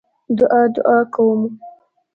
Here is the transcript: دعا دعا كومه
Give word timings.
دعا 0.37 0.61
دعا 0.75 0.99
كومه 1.13 1.49